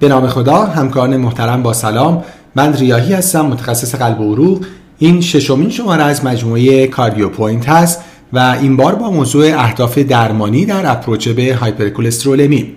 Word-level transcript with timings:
به 0.00 0.08
نام 0.08 0.26
خدا 0.26 0.64
همکاران 0.64 1.16
محترم 1.16 1.62
با 1.62 1.72
سلام. 1.72 2.24
من 2.54 2.74
ریاهی 2.74 3.14
هستم 3.14 3.46
متخصص 3.46 3.94
قلب 3.94 4.20
و 4.20 4.32
عروق. 4.32 4.64
این 4.98 5.20
ششمین 5.20 5.70
شماره 5.70 6.02
از 6.02 6.24
مجموعه 6.24 6.86
CardioPoint 6.86 7.68
هست 7.68 8.00
و 8.32 8.38
این 8.60 8.76
بار 8.76 8.94
با 8.94 9.10
موضوع 9.10 9.46
اهداف 9.58 9.98
درمانی 9.98 10.66
در 10.66 10.92
approach 10.92 11.28
به 11.28 11.54
hypercholesterolemia 11.54 12.72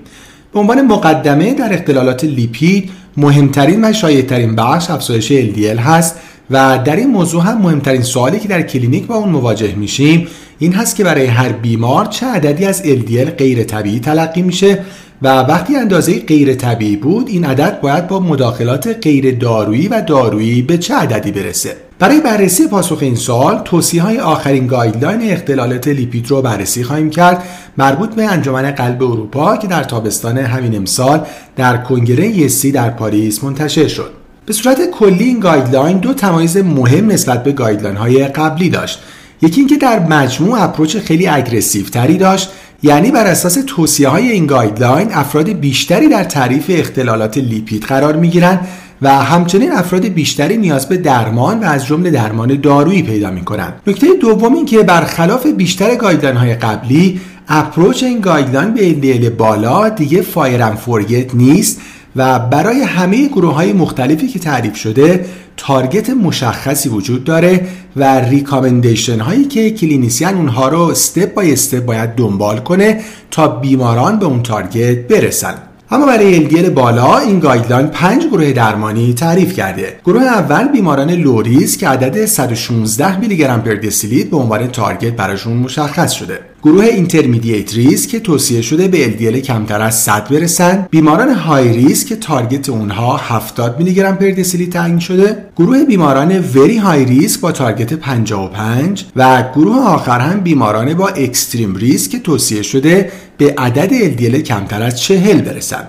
به 0.53 0.59
عنوان 0.59 0.81
مقدمه 0.81 1.53
در 1.53 1.73
اختلالات 1.73 2.23
لیپید 2.23 2.91
مهمترین 3.17 3.85
و 3.85 3.93
شایعترین 3.93 4.55
بخش 4.55 4.89
افزایش 4.89 5.33
LDL 5.33 5.79
هست 5.79 6.15
و 6.51 6.79
در 6.85 6.95
این 6.95 7.09
موضوع 7.09 7.43
هم 7.43 7.57
مهمترین 7.57 8.01
سوالی 8.01 8.39
که 8.39 8.47
در 8.47 8.61
کلینیک 8.61 9.05
با 9.05 9.15
اون 9.15 9.29
مواجه 9.29 9.75
میشیم 9.75 10.27
این 10.59 10.73
هست 10.73 10.95
که 10.95 11.03
برای 11.03 11.25
هر 11.25 11.51
بیمار 11.51 12.05
چه 12.05 12.25
عددی 12.25 12.65
از 12.65 12.83
LDL 12.83 13.29
غیر 13.37 13.63
طبیعی 13.63 13.99
تلقی 13.99 14.41
میشه 14.41 14.79
و 15.21 15.27
وقتی 15.27 15.75
اندازه 15.75 16.19
غیر 16.19 16.55
طبیعی 16.55 16.95
بود 16.95 17.29
این 17.29 17.45
عدد 17.45 17.81
باید 17.81 18.07
با 18.07 18.19
مداخلات 18.19 18.87
غیر 19.01 19.37
دارویی 19.37 19.87
و 19.87 20.01
دارویی 20.01 20.61
به 20.61 20.77
چه 20.77 20.95
عددی 20.95 21.31
برسه؟ 21.31 21.75
برای 21.99 22.21
بررسی 22.21 22.67
پاسخ 22.67 22.97
این 23.01 23.15
سوال 23.15 23.61
توصیه 23.65 24.01
های 24.01 24.19
آخرین 24.19 24.67
guideline 24.67 25.31
اختلالات 25.31 25.87
لیپید 25.87 26.27
رو 26.27 26.41
بررسی 26.41 26.83
خواهیم 26.83 27.09
کرد 27.09 27.43
مربوط 27.77 28.15
به 28.15 28.25
انجمن 28.25 28.71
قلب 28.71 29.03
اروپا 29.03 29.57
که 29.57 29.67
در 29.67 29.83
تابستان 29.83 30.37
همین 30.37 30.75
امسال 30.75 31.25
در 31.55 31.77
کنگره 31.77 32.27
ESC 32.27 32.71
در 32.71 32.89
پاریس 32.89 33.43
منتشر 33.43 33.87
شد. 33.87 34.11
به 34.45 34.53
صورت 34.53 34.91
کلی 34.91 35.23
این 35.23 35.39
guideline 35.39 35.97
دو 35.97 36.13
تمایز 36.13 36.57
مهم 36.57 37.11
نسبت 37.11 37.43
به 37.43 37.51
guideline 37.51 37.97
های 37.97 38.27
قبلی 38.27 38.69
داشت. 38.69 38.99
یکی 39.41 39.61
اینکه 39.61 39.77
در 39.77 39.99
مجموع 39.99 40.63
approach 40.63 40.97
خیلی 40.97 41.27
aggressive 41.27 41.85
تری 41.85 42.17
داشت 42.17 42.49
یعنی 42.83 43.11
بر 43.11 43.27
اساس 43.27 43.57
توصیه 43.67 44.07
های 44.07 44.31
این 44.31 44.45
guideline 44.45 45.07
افراد 45.13 45.49
بیشتری 45.49 46.07
در 46.07 46.23
تعریف 46.23 46.65
اختلالات 46.69 47.37
لیپید 47.37 47.83
قرار 47.83 48.15
می 48.15 48.29
گیرن 48.29 48.59
و 49.01 49.09
همچنین 49.09 49.71
افراد 49.71 50.05
بیشتری 50.05 50.57
نیاز 50.57 50.89
به 50.89 50.97
درمان 50.97 51.59
و 51.59 51.63
از 51.63 51.85
جمله 51.85 52.11
درمان 52.11 52.61
دارویی 52.61 53.03
پیدا 53.03 53.31
می 53.31 53.45
کنند. 53.45 53.73
نکته 53.87 54.07
دوم 54.21 54.53
این 54.53 54.65
که 54.65 54.83
برخلاف 54.83 55.45
بیشتر 55.45 55.95
guideline 55.95 56.37
های 56.37 56.55
قبلی 56.55 57.21
approach 57.47 58.03
این 58.03 58.19
guideline 58.19 58.73
به 58.73 58.93
LDL 58.93 59.29
بالا 59.29 59.89
دیگه 59.89 60.21
fire 60.21 60.52
and 60.52 60.75
forget 60.75 61.35
نیست 61.35 61.81
و 62.15 62.39
برای 62.39 62.81
همه 62.81 63.27
گروه 63.27 63.53
های 63.53 63.73
مختلفی 63.73 64.27
که 64.27 64.39
تعریف 64.39 64.75
شده 64.75 65.25
target 65.59 66.09
مشخصی 66.09 66.89
وجود 66.89 67.23
داره 67.23 67.67
و 67.95 68.19
recommendation 68.19 69.19
هایی 69.19 69.45
که 69.45 69.71
clinician 69.71 70.35
اونها 70.35 70.69
رو 70.69 70.79
step 70.81 71.33
by 71.33 71.53
step 71.53 71.85
باید 71.85 72.15
دنبال 72.15 72.59
کنه 72.59 73.01
تا 73.31 73.47
بیماران 73.47 74.19
به 74.19 74.25
اون 74.25 74.43
target 74.43 75.07
برسن. 75.07 75.55
اما 75.91 76.05
برای 76.05 76.49
LDL 76.49 76.69
بالا 76.69 77.17
این 77.17 77.39
guideline 77.39 77.87
پنج 77.87 78.25
گروه 78.25 78.51
درمانی 78.51 79.13
تعریف 79.13 79.53
کرده. 79.53 79.99
گروه 80.05 80.23
اول 80.23 80.67
بیماران 80.67 81.11
low 81.11 81.40
risk 81.40 81.77
که 81.77 81.87
عدد 81.87 82.25
116 82.25 83.19
میلی 83.19 83.37
گرم 83.37 83.61
per 83.61 83.75
دسیلیتر 83.75 84.29
به 84.29 84.37
عنوان 84.37 84.67
target 84.67 85.13
براشون 85.13 85.57
مشخص 85.57 86.11
شده. 86.11 86.39
گروه 86.63 86.85
intermediate 86.85 87.73
risk 87.73 88.09
که 88.09 88.19
توصیه 88.19 88.61
شده 88.61 88.87
به 88.87 89.07
LDL 89.07 89.37
کمتر 89.37 89.81
از 89.81 89.99
100 89.99 90.29
برسن 90.29 90.87
بیماران 90.91 91.29
high 91.29 91.73
risk 91.73 92.07
که 92.07 92.15
target 92.15 92.69
اونها 92.69 93.17
70 93.17 93.79
میلی 93.79 93.93
گرم 93.93 94.15
per 94.15 94.29
دسیلیتر 94.29 94.79
تعیین 94.79 94.99
شده 94.99 95.45
گروه 95.57 95.83
بیماران 95.83 96.39
very 96.39 96.77
high 96.77 97.05
risk 97.05 97.39
با 97.39 97.51
target 97.51 97.93
55 97.93 99.05
و 99.15 99.43
گروه 99.55 99.77
آخر 99.77 100.19
هم 100.19 100.39
بیماران 100.39 100.93
با 100.93 101.07
extreme 101.07 101.75
risk 101.75 102.11
که 102.11 102.19
توصیه 102.19 102.61
شده 102.61 103.11
به 103.37 103.53
عدد 103.57 104.17
LDL 104.17 104.35
کمتر 104.35 104.81
از 104.83 105.01
40 105.01 105.41
برسن. 105.41 105.83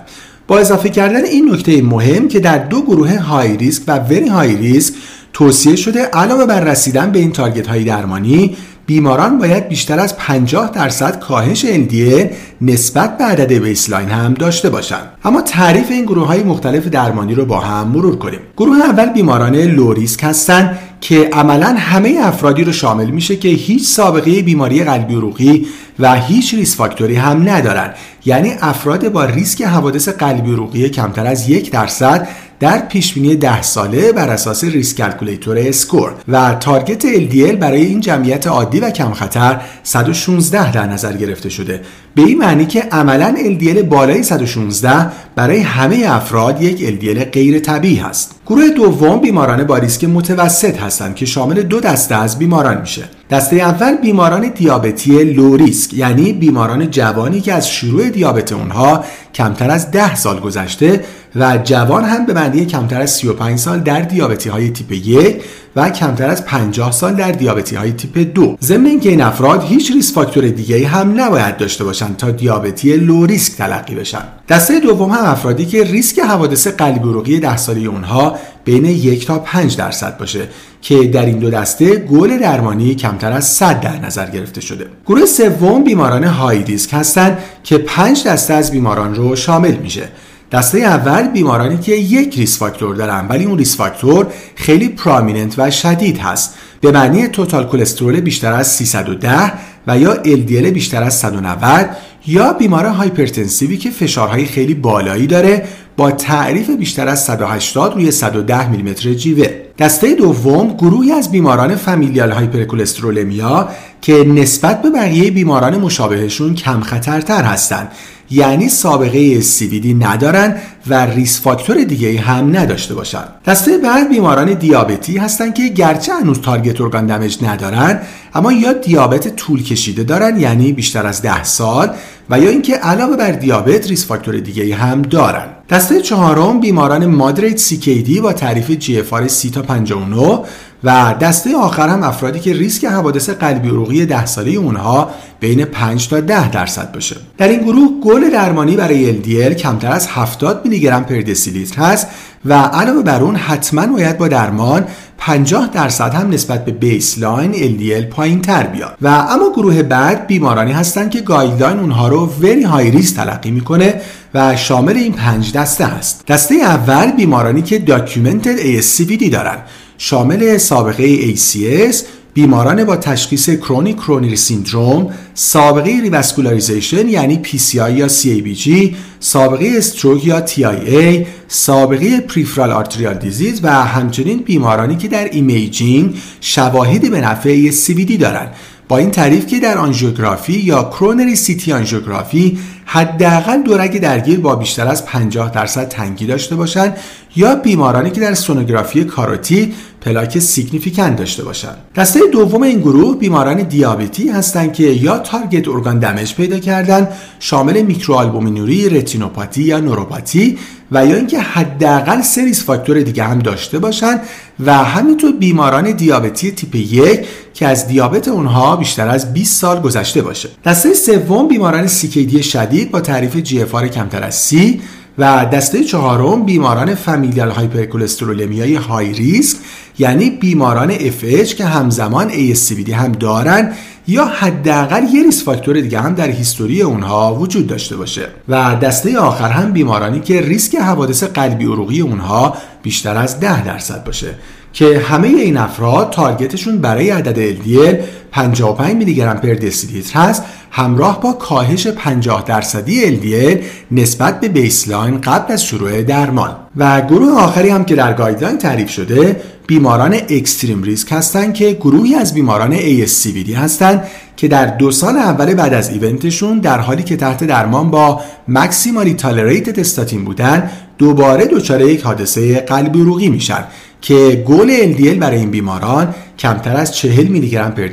با 0.47 0.59
اضافه 0.59 0.89
کردن 0.89 1.25
این 1.25 1.53
نکته 1.53 1.81
مهم 1.81 2.27
که 2.27 2.39
در 2.39 2.57
دو 2.57 2.81
گروه 2.81 3.17
high 3.17 3.57
risk 3.57 3.83
و 3.87 3.99
very 3.99 4.27
high 4.27 4.55
risk 4.55 4.93
توصیه 5.33 5.75
شده 5.75 6.01
علاوه 6.01 6.45
بر 6.45 6.59
رسیدن 6.59 7.11
به 7.11 7.19
این 7.19 7.31
target 7.31 7.67
های 7.67 7.83
درمانی 7.83 8.57
بیماران 8.85 9.37
باید 9.37 9.67
بیشتر 9.67 9.99
از 9.99 10.17
50 10.17 10.71
درصد 10.71 11.19
کاهش 11.19 11.65
LDL 11.65 12.33
نسبت 12.61 13.17
به 13.17 13.23
عدد 13.23 13.53
baseline 13.53 14.09
هم 14.09 14.33
داشته 14.33 14.69
باشند. 14.69 15.09
اما 15.23 15.41
تعریف 15.41 15.91
این 15.91 16.05
گروه 16.05 16.27
های 16.27 16.43
مختلف 16.43 16.87
درمانی 16.87 17.35
رو 17.35 17.45
با 17.45 17.59
هم 17.59 17.87
مرور 17.87 18.17
کنیم. 18.17 18.39
گروه 18.57 18.77
اول 18.77 19.05
بیماران 19.05 19.55
low 19.55 19.84
risk 19.84 20.23
هستند 20.23 20.79
که 21.01 21.29
عملا 21.33 21.75
همه 21.77 22.19
افرادی 22.23 22.63
رو 22.63 22.71
شامل 22.71 23.09
میشه 23.09 23.35
که 23.35 23.49
هیچ 23.49 23.87
سابقه 23.87 24.41
بیماری 24.41 24.83
قلبی 24.83 25.15
عروقی 25.15 25.67
و 25.99 26.15
هیچ 26.15 26.53
risk 26.53 26.75
factor 26.75 27.09
ی 27.09 27.15
هم 27.15 27.49
ندارن. 27.49 27.93
یعنی 28.25 28.51
افراد 28.61 29.11
با 29.11 29.25
ریسک 29.25 29.61
حوادث 29.61 30.09
قلبی 30.09 30.51
عروقی 30.51 30.89
کمتر 30.89 31.27
از 31.27 31.49
یک 31.49 31.71
درصد 31.71 32.27
در 32.61 32.79
پیشبینی 32.79 33.35
10 33.35 33.61
ساله 33.61 34.11
بر 34.11 34.29
اساس 34.29 34.63
risk 34.63 34.97
calculator 34.97 35.57
SCORE 35.57 36.13
و 36.27 36.53
target 36.53 37.01
LDL 37.01 37.55
برای 37.55 37.81
این 37.81 37.99
جمعیت 37.99 38.47
عادی 38.47 38.79
و 38.79 38.89
کم 38.89 39.13
خطر 39.13 39.61
116 39.83 40.71
در 40.71 40.87
نظر 40.87 41.13
گرفته 41.13 41.49
شده. 41.49 41.81
به 42.15 42.21
این 42.21 42.37
معنی 42.37 42.65
که 42.65 42.81
عملا 42.81 43.35
LDL 43.37 43.83
بالای 43.83 44.23
116 44.23 45.11
برای 45.35 45.59
همه 45.59 46.05
افراد 46.07 46.61
یک 46.61 46.79
LDL 46.79 47.23
غیر 47.31 47.59
طبیعی 47.59 47.95
هست. 47.95 48.35
گروه 48.47 48.69
دوم 48.69 49.19
بیماران 49.19 49.63
با 49.63 49.77
ریسک 49.77 50.03
متوسط 50.03 50.77
هستند 50.77 51.15
که 51.15 51.25
شامل 51.25 51.61
دو 51.61 51.79
دسته 51.79 52.15
از 52.15 52.39
بیماران 52.39 52.81
میشه. 52.81 53.03
دسته 53.29 53.55
اول 53.55 53.95
بیماران 53.95 54.49
دیابتی 54.55 55.23
low 55.23 55.55
risk 55.55 55.93
یعنی 55.93 56.33
بیماران 56.33 56.91
جوانی 56.91 57.41
که 57.41 57.53
از 57.53 57.69
شروع 57.69 58.09
دیابت 58.09 58.51
اونها 58.51 59.03
کمتر 59.33 59.71
از 59.71 59.91
10 59.91 60.15
سال 60.15 60.39
گذشته 60.39 61.03
و 61.35 61.59
جوان 61.63 62.03
هم 62.03 62.25
به 62.25 62.33
معنی 62.33 62.65
کمتر 62.65 63.01
از 63.01 63.11
35 63.11 63.59
سال 63.59 63.79
در 63.79 64.01
دیابتی 64.01 64.49
های 64.49 64.69
تیپ 64.69 64.91
1 64.91 65.43
و 65.75 65.89
کمتر 65.89 66.29
از 66.29 66.45
50 66.45 66.91
سال 66.91 67.15
در 67.15 67.31
دیابتی 67.31 67.75
های 67.75 67.91
تیپ 67.91 68.33
2 68.33 68.57
ضمن 68.61 68.85
اینکه 68.85 69.09
این 69.09 69.21
افراد 69.21 69.63
هیچ 69.63 69.91
risk 69.91 70.13
factor 70.13 70.47
دیگه 70.47 70.87
هم 70.87 71.21
نباید 71.21 71.57
داشته 71.57 71.83
باشند. 71.83 72.00
تا 72.07 72.31
دیابتی 72.31 72.93
low 72.93 73.25
risk 73.25 73.57
تلقی 73.57 73.95
بشن. 73.95 74.23
دسته 74.49 74.79
دوم 74.79 75.09
هم 75.09 75.25
افرادی 75.25 75.65
که 75.65 75.83
ریسک 75.83 76.19
حوادث 76.19 76.67
قلبی 76.67 77.09
عروقی 77.09 77.39
10 77.39 77.57
ساله 77.57 77.81
اونها 77.81 78.35
بین 78.65 78.85
یک 78.85 79.27
تا 79.27 79.39
5 79.39 79.77
درصد 79.77 80.17
باشه 80.17 80.47
که 80.81 81.03
در 81.03 81.25
این 81.25 81.39
دو 81.39 81.49
دسته 81.49 81.95
گل 81.95 82.37
درمانی 82.37 82.95
کمتر 82.95 83.31
از 83.31 83.47
100 83.47 83.81
در 83.81 83.99
نظر 83.99 84.29
گرفته 84.29 84.61
شده. 84.61 84.85
گروه 85.05 85.25
سوم 85.25 85.83
بیماران 85.83 86.23
high 86.23 86.63
risk 86.63 86.89
هستند 86.93 87.37
که 87.63 87.77
5 87.77 88.23
دسته 88.27 88.53
از 88.53 88.71
بیماران 88.71 89.15
رو 89.15 89.35
شامل 89.35 89.75
میشه. 89.75 90.09
دسته 90.51 90.77
اول 90.77 91.27
بیمارانی 91.27 91.77
که 91.77 91.91
یک 91.91 92.37
risk 92.37 92.57
factor 92.59 92.95
دارن 92.95 93.27
ولی 93.29 93.45
اون 93.45 93.57
risk 93.57 93.77
factor 93.77 94.27
خیلی 94.55 94.89
prominent 94.89 95.59
و 95.59 95.71
شدید 95.71 96.17
هست. 96.17 96.55
به 96.81 96.91
معنی 96.91 97.27
total 97.27 97.67
cholesterol 97.67 98.19
بیشتر 98.19 98.53
از 98.53 98.67
310 98.67 99.53
و 99.87 99.97
یا 99.97 100.15
LDL 100.23 100.65
بیشتر 100.65 101.03
از 101.03 101.13
190 101.13 101.89
یا 102.27 102.53
بیمار 102.53 102.85
hypertensive 102.85 103.70
ی 103.70 103.77
که 103.77 103.89
فشارهای 103.89 104.45
خیلی 104.45 104.73
بالایی 104.73 105.27
داره 105.27 105.63
با 105.97 106.11
تعریف 106.11 106.69
بیشتر 106.69 107.07
از 107.07 107.23
180 107.23 107.93
روی 107.93 108.11
110 108.11 108.69
میلیمتر 108.69 109.13
جیوه. 109.13 109.47
دسته 109.79 110.15
دوم 110.15 110.73
گروهی 110.73 111.11
از 111.11 111.31
بیماران 111.31 111.75
familial 111.75 112.31
hypercholesterolemia 112.31 113.69
که 114.01 114.13
نسبت 114.13 114.81
به 114.81 114.89
بقیه 114.89 115.31
بیماران 115.31 115.77
مشابهشون 115.77 116.55
کم 116.55 116.81
خطرتر 116.81 117.43
هستند. 117.43 117.91
یعنی 118.31 118.69
سابقه 118.69 119.41
CVD 119.41 119.85
ندارن 119.99 120.55
و 120.87 121.05
risk 121.05 121.41
factor 121.41 121.83
دیگه 121.83 122.19
هم 122.19 122.57
نداشته 122.57 122.93
باشن. 122.95 123.23
دسته 123.45 123.77
بعد 123.77 124.09
بیماران 124.09 124.53
دیابتی 124.53 125.17
هستن 125.17 125.51
که 125.51 125.67
گرچه 125.67 126.13
هنوز 126.13 126.41
target 126.41 126.81
organ 126.81 127.05
damage 127.05 127.43
ندارن 127.43 127.99
اما 128.33 128.51
یا 128.51 128.73
دیابت 128.73 129.35
طول 129.35 129.63
کشیده 129.63 130.03
دارن 130.03 130.39
یعنی 130.39 130.73
بیشتر 130.73 131.07
از 131.07 131.21
10 131.21 131.43
سال 131.43 131.89
و 132.29 132.39
یا 132.39 132.49
اینکه 132.49 132.75
علاوه 132.75 133.17
بر 133.17 133.31
دیابت 133.31 133.87
risk 133.87 134.05
factor 134.05 134.39
دیگه 134.39 134.75
هم 134.75 135.01
دارن. 135.01 135.45
دسته 135.69 136.01
چهارم 136.01 136.59
بیماران 136.59 137.05
moderate 137.05 137.59
CKD 137.59 138.19
با 138.21 138.33
تعریف 138.33 138.71
GFR 138.79 139.27
30 139.27 139.49
تا 139.49 139.61
59 139.61 140.39
و 140.83 141.15
دسته 141.21 141.57
آخر 141.57 141.89
هم 141.89 142.03
افرادی 142.03 142.39
که 142.39 142.53
ریسک 142.53 142.85
حوادث 142.85 143.29
قلبی 143.29 143.69
عروقی 143.69 144.05
10 144.05 144.25
ساله 144.25 144.51
اونها 144.51 145.09
بین 145.39 145.65
5 145.65 146.07
تا 146.07 146.19
10 146.19 146.51
درصد 146.51 146.91
باشه. 146.91 147.15
در 147.37 147.47
این 147.47 147.59
گروه 147.59 147.89
گل 148.03 148.29
درمانی 148.29 148.75
برای 148.75 149.21
LDL 149.21 149.53
کمتر 149.53 149.91
از 149.91 150.07
70 150.07 150.61
میلی 150.65 150.79
گرم 150.79 151.03
پر 151.03 151.21
دسیلیتر 151.21 151.81
هست 151.81 152.07
و 152.45 152.53
علاوه 152.53 153.03
بر 153.03 153.21
اون 153.21 153.35
حتما 153.35 153.87
باید 153.87 154.17
با 154.17 154.27
درمان 154.27 154.85
50 155.17 155.69
درصد 155.73 156.13
هم 156.13 156.29
نسبت 156.29 156.65
به 156.65 156.71
baseline 156.71 157.53
LDL 157.53 158.13
پایین 158.13 158.41
تر 158.41 158.63
بیاد. 158.63 158.97
و 159.01 159.07
اما 159.07 159.49
گروه 159.55 159.83
بعد 159.83 160.27
بیمارانی 160.27 160.71
هستند 160.71 161.09
که 161.09 161.21
guideline 161.21 161.79
اونها 161.79 162.07
رو 162.07 162.25
very 162.41 162.63
high 162.63 162.91
risk 162.91 163.13
تلقی 163.13 163.51
می‌کنه 163.51 164.01
و 164.33 164.55
شامل 164.55 164.97
این 164.97 165.13
پنج 165.13 165.53
دسته 165.53 165.85
است 165.85 166.25
دسته 166.27 166.55
اول 166.55 167.11
بیمارانی 167.11 167.61
که 167.61 167.79
documented 167.79 168.57
ASCVD 168.57 169.29
دارن. 169.31 169.57
شامل 170.03 170.57
سابقه 170.57 171.35
ACS 171.35 171.95
بیماران 172.33 172.83
با 172.83 172.95
تشخیص 172.95 173.49
chronic 173.49 173.95
coronary 173.95 174.35
syndrome 174.35 175.13
سابقه 175.33 175.91
revascularization 176.01 177.09
یعنی 177.09 177.41
PCI 177.43 177.75
یا 177.75 178.07
CABG 178.07 178.95
سابقه 179.19 179.71
stroke 179.77 180.25
یا 180.25 180.45
TIA 180.45 181.25
سابقه 181.47 182.19
peripheral 182.19 182.71
arterial 182.71 183.13
disease 183.13 183.59
و 183.63 183.69
همچنین 183.69 184.39
بیمارانی 184.39 184.95
که 184.95 185.07
در 185.07 185.29
imaging 185.31 186.15
شواهدی 186.41 187.09
به 187.09 187.21
نفع 187.21 187.71
CVD 187.71 188.11
دارند 188.19 188.55
با 188.91 188.97
این 188.97 189.11
تعریف 189.11 189.47
که 189.47 189.59
در 189.59 189.77
آنژیوگرافی 189.77 190.53
یا 190.53 190.83
coronary 190.83 191.35
CT 191.35 191.71
آنژیوگرافی 191.73 192.57
حداقل 192.85 193.61
دو 193.61 193.77
رگ 193.77 193.99
درگیر 193.99 194.39
با 194.39 194.55
بیشتر 194.55 194.87
از 194.87 195.05
50 195.05 195.51
درصد 195.51 195.87
تنگی 195.87 196.25
داشته 196.25 196.55
باشند 196.55 196.97
یا 197.35 197.55
بیمارانی 197.55 198.11
که 198.11 198.21
در 198.21 198.33
سونوگرافی 198.33 199.03
کاروتید 199.03 199.73
پلاک 200.01 200.39
significant 200.39 201.15
داشته 201.15 201.43
باشند. 201.43 201.77
دسته 201.95 202.19
دوم 202.31 202.63
این 202.63 202.79
گروه 202.79 203.17
بیماران 203.17 203.63
دیابتی 203.63 204.29
هستند 204.29 204.73
که 204.73 204.83
یا 204.83 205.17
target 205.17 205.67
organ 205.67 205.99
damage 205.99 206.35
پیدا 206.35 206.59
کردن 206.59 207.07
شامل 207.39 207.81
میکروآلبومینوری، 207.81 208.89
رتینوپاتی 208.89 209.63
یا 209.63 209.79
نوروپاتی 209.79 210.57
و 210.91 211.05
یا 211.05 211.15
اینکه 211.15 211.39
حداقل 211.39 212.21
سه 212.21 212.36
risk 212.36 212.65
factor 212.65 213.01
دیگه 213.01 213.23
هم 213.23 213.39
داشته 213.39 213.79
باشند 213.79 214.21
و 214.65 214.73
همینطور 214.73 215.31
بیماران 215.31 215.91
دیابتی 215.91 216.51
تیپ 216.51 216.75
یک 216.75 217.27
که 217.53 217.67
از 217.67 217.87
دیابت 217.87 218.27
اونها 218.27 218.75
بیشتر 218.75 219.07
از 219.07 219.33
20 219.33 219.61
سال 219.61 219.81
گذشته 219.81 220.21
باشه. 220.21 220.49
دسته 220.65 220.93
سوم 220.93 221.47
بیماران 221.47 221.87
CKD 221.87 222.43
شدید 222.43 222.91
با 222.91 223.01
تعریف 223.01 223.35
GFR 223.37 223.65
کمتر 223.65 224.23
از 224.23 224.35
سی 224.35 224.81
و 225.17 225.45
دسته 225.45 225.83
چهارم 225.83 226.43
بیماران 226.45 226.95
familial 226.95 227.49
hypercholesterolemia 227.49 228.75
high 228.75 229.13
risk 229.13 229.57
یعنی 229.99 230.29
بیماران 230.29 230.97
FH 230.97 231.53
که 231.53 231.65
همزمان 231.65 232.29
ASCVD 232.29 232.89
هم 232.89 233.11
دارن 233.11 233.71
یا 234.07 234.25
حداقل 234.25 235.03
یه 235.13 235.23
risk 235.23 235.43
factor 235.43 235.81
دیگه 235.81 235.99
هم 235.99 236.15
در 236.15 236.29
history 236.29 236.81
اونها 236.81 237.35
وجود 237.35 237.67
داشته 237.67 237.97
باشه. 237.97 238.27
و 238.49 238.75
دسته 238.75 239.19
آخر 239.19 239.49
هم 239.49 239.71
بیمارانی 239.71 240.19
که 240.19 240.41
ریسک 240.41 240.75
حوادث 240.75 241.23
قلبی 241.23 241.65
عروقی 241.65 242.01
اونها 242.01 242.57
بیشتر 242.83 243.17
از 243.17 243.39
10 243.39 243.65
درصد 243.65 244.03
باشه. 244.03 244.35
که 244.73 244.99
همه 244.99 245.27
این 245.27 245.57
افراد 245.57 246.09
target 246.09 246.50
شون 246.50 246.77
برای 246.77 247.09
عدد 247.09 247.55
LDL 247.55 247.95
55 248.31 248.95
میلی 248.95 249.15
گرم 249.15 249.37
پر 249.37 249.53
دسیلیتر 249.53 250.19
هست 250.19 250.43
همراه 250.71 251.21
با 251.21 251.33
کاهش 251.33 251.87
50 251.87 252.43
درصدی 252.43 253.17
LDL 253.17 253.63
نسبت 253.91 254.39
به 254.39 254.47
baseline 254.47 255.21
قبل 255.21 255.53
از 255.53 255.65
شروع 255.65 256.01
درمان. 256.03 256.55
و 256.77 257.01
گروه 257.01 257.31
آخری 257.31 257.69
هم 257.69 257.85
که 257.85 257.95
در 257.95 258.13
guideline 258.13 258.57
تعریف 258.57 258.89
شده 258.89 259.41
بیماران 259.67 260.13
extreme 260.13 260.83
risk 260.83 261.11
هستند 261.11 261.53
که 261.53 261.71
گروهی 261.73 262.15
از 262.15 262.33
بیماران 262.33 262.77
ASCVD 262.77 263.49
هستند 263.49 264.03
که 264.37 264.47
در 264.47 264.65
دو 264.65 264.91
سال 264.91 265.17
اول 265.17 265.53
بعد 265.53 265.73
از 265.73 265.89
event 265.89 266.28
شون 266.28 266.59
در 266.59 266.79
حالی 266.79 267.03
که 267.03 267.15
تحت 267.15 267.43
درمان 267.43 267.91
با 267.91 268.21
maximally 268.47 269.13
tolerated 269.13 269.79
استاتین 269.79 270.25
بودن 270.25 270.71
دوباره 271.01 271.45
دچار 271.45 271.81
یک 271.81 272.01
حادثه 272.01 272.59
قلبی 272.59 273.01
عروقی 273.01 273.29
میشن 273.29 273.63
که 274.01 274.43
goal 274.47 274.93
LDL 274.95 275.17
برای 275.19 275.37
این 275.37 275.51
بیماران 275.51 276.15
کمتر 276.39 276.77
از 276.77 276.95
40 276.95 277.27
میلی 277.27 277.49
گرم 277.49 277.71
پر 277.71 277.87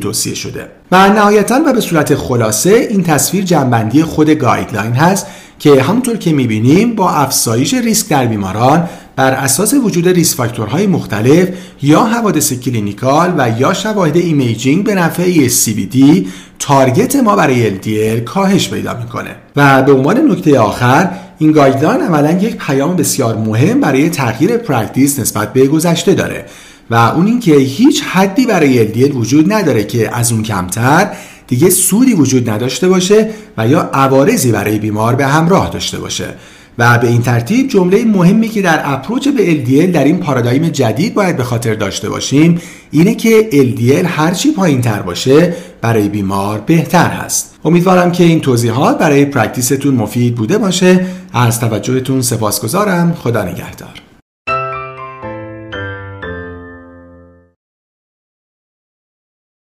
توصیه 0.00 0.34
شده. 0.34 0.66
و 0.92 1.08
نهایتا 1.08 1.60
و 1.66 1.72
به 1.72 1.80
صورت 1.80 2.14
خلاصه 2.14 2.70
این 2.90 3.02
تصویر 3.02 3.44
جمع‌بندی 3.44 4.02
خود 4.02 4.30
guideline 4.30 4.92
هست 4.92 5.26
که 5.58 5.82
همونطور 5.82 6.16
که 6.16 6.32
می‌بینیم 6.32 6.94
با 6.94 7.10
افزایش 7.10 7.74
ریسک 7.74 8.08
در 8.08 8.26
بیماران 8.26 8.88
بر 9.16 9.30
اساس 9.30 9.74
وجود 9.74 10.08
risk 10.08 10.36
factor 10.36 10.74
های 10.74 10.86
مختلف 10.86 11.48
یا 11.82 12.04
حوادث 12.04 12.52
clinical 12.52 13.34
و 13.38 13.60
یا 13.60 13.74
شواهد 13.74 14.16
imaging 14.16 14.84
به 14.84 14.94
نفع 14.94 15.48
CVD 15.48 16.26
target 16.62 17.16
ما 17.16 17.36
برای 17.36 17.70
LDL 17.70 18.20
کاهش 18.20 18.68
پیدا 18.68 18.94
می‌کنه. 18.94 19.36
و 19.56 19.82
به 19.82 19.92
عنوان 19.92 20.30
نکته 20.30 20.58
آخر 20.58 21.10
این 21.38 21.52
guideline 21.52 22.00
عملا 22.00 22.30
یک 22.30 22.56
پیام 22.56 22.96
بسیار 22.96 23.36
مهم 23.36 23.80
برای 23.80 24.10
تغییر 24.10 24.56
practice 24.56 25.18
نسبت 25.18 25.52
به 25.52 25.66
گذشته 25.66 26.14
داره. 26.14 26.44
و 26.90 26.94
اون 26.94 27.26
اینکه 27.26 27.54
هیچ 27.54 28.02
حدی 28.02 28.46
برای 28.46 28.92
LDL 28.92 29.16
وجود 29.16 29.52
نداره 29.52 29.84
که 29.84 30.16
از 30.16 30.32
اون 30.32 30.42
کمتر 30.42 31.10
دیگه 31.46 31.70
سودی 31.70 32.14
وجود 32.14 32.50
نداشته 32.50 32.88
باشه 32.88 33.30
و 33.56 33.68
یا 33.68 33.80
عوارضی 33.80 34.52
برای 34.52 34.78
بیمار 34.78 35.14
به 35.14 35.26
همراه 35.26 35.70
داشته 35.70 35.98
باشه. 35.98 36.34
و 36.78 36.98
به 36.98 37.08
این 37.08 37.22
ترتیب 37.22 37.68
جمله 37.68 38.04
مهمی 38.04 38.48
که 38.48 38.62
در 38.62 38.80
اپروچ 38.84 39.28
به 39.28 39.64
LDL 39.64 39.94
در 39.94 40.04
این 40.04 40.18
پارادایم 40.18 40.68
جدید 40.68 41.14
باید 41.14 41.36
به 41.36 41.44
خاطر 41.44 41.74
داشته 41.74 42.08
باشیم 42.08 42.60
اینه 42.90 43.14
که 43.14 43.48
LDL 43.52 44.06
هرچی 44.06 44.52
پایین 44.52 44.80
تر 44.80 45.02
باشه 45.02 45.54
برای 45.80 46.08
بیمار 46.08 46.60
بهتر 46.60 47.08
هست. 47.08 47.54
امیدوارم 47.64 48.12
که 48.12 48.24
این 48.24 48.40
توضیحات 48.40 48.98
برای 48.98 49.24
پرکتیستون 49.24 49.94
مفید 49.94 50.34
بوده 50.34 50.58
باشه. 50.58 51.06
از 51.32 51.60
توجهتون 51.60 52.22
سپاسگزارم. 52.22 53.14
خدا 53.14 53.42
نگهدار. 53.42 54.11